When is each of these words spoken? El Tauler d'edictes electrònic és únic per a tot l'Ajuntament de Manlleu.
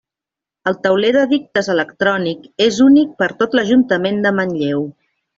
El 0.69 0.77
Tauler 0.85 1.09
d'edictes 1.15 1.67
electrònic 1.73 2.47
és 2.67 2.79
únic 2.85 3.11
per 3.19 3.27
a 3.27 3.35
tot 3.43 3.53
l'Ajuntament 3.59 4.17
de 4.25 4.33
Manlleu. 4.39 4.83